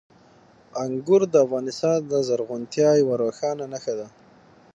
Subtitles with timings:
[0.83, 4.07] انګور د افغانستان د زرغونتیا یوه روښانه نښه ده.